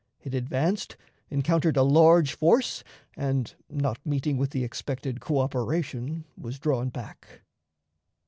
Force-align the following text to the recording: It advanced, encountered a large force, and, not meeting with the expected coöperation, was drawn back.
It 0.23 0.33
advanced, 0.33 0.97
encountered 1.29 1.77
a 1.77 1.83
large 1.83 2.33
force, 2.35 2.83
and, 3.15 3.53
not 3.69 4.03
meeting 4.03 4.35
with 4.35 4.49
the 4.49 4.63
expected 4.63 5.19
coöperation, 5.19 6.23
was 6.35 6.57
drawn 6.57 6.89
back. 6.89 7.43